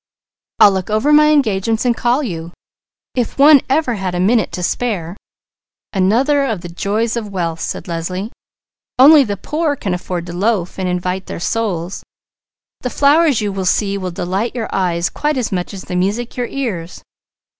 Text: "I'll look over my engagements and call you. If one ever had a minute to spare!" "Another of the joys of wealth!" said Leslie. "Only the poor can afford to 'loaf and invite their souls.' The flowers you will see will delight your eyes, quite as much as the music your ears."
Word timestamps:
"I'll 0.59 0.71
look 0.71 0.89
over 0.89 1.13
my 1.13 1.29
engagements 1.29 1.85
and 1.85 1.95
call 1.95 2.23
you. 2.23 2.53
If 3.13 3.37
one 3.37 3.61
ever 3.69 3.93
had 3.93 4.15
a 4.15 4.19
minute 4.19 4.51
to 4.53 4.63
spare!" 4.63 5.15
"Another 5.93 6.43
of 6.43 6.61
the 6.61 6.69
joys 6.69 7.15
of 7.15 7.29
wealth!" 7.29 7.59
said 7.59 7.87
Leslie. 7.87 8.31
"Only 8.97 9.23
the 9.23 9.37
poor 9.37 9.75
can 9.75 9.93
afford 9.93 10.25
to 10.25 10.33
'loaf 10.33 10.79
and 10.79 10.89
invite 10.89 11.27
their 11.27 11.39
souls.' 11.39 12.01
The 12.79 12.89
flowers 12.89 13.41
you 13.41 13.51
will 13.51 13.63
see 13.65 13.95
will 13.95 14.09
delight 14.09 14.55
your 14.55 14.73
eyes, 14.73 15.07
quite 15.07 15.37
as 15.37 15.51
much 15.51 15.71
as 15.71 15.83
the 15.83 15.95
music 15.95 16.35
your 16.35 16.47
ears." 16.47 17.03